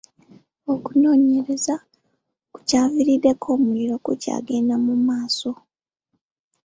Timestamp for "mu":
4.85-4.93